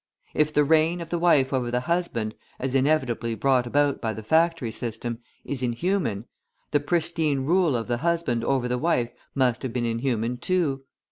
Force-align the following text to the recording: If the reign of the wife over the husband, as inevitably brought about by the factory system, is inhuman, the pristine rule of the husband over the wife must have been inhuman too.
If 0.33 0.51
the 0.51 0.63
reign 0.63 0.99
of 0.99 1.11
the 1.11 1.19
wife 1.19 1.53
over 1.53 1.69
the 1.69 1.81
husband, 1.81 2.33
as 2.57 2.73
inevitably 2.73 3.35
brought 3.35 3.67
about 3.67 4.01
by 4.01 4.13
the 4.13 4.23
factory 4.23 4.71
system, 4.71 5.19
is 5.45 5.61
inhuman, 5.61 6.25
the 6.71 6.79
pristine 6.79 7.41
rule 7.41 7.75
of 7.75 7.87
the 7.87 7.97
husband 7.97 8.43
over 8.43 8.67
the 8.67 8.79
wife 8.79 9.13
must 9.35 9.61
have 9.61 9.73
been 9.73 9.85
inhuman 9.85 10.37
too. 10.37 10.85